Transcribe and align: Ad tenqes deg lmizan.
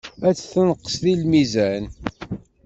Ad 0.27 0.35
tenqes 0.51 0.95
deg 1.03 1.15
lmizan. 1.21 1.83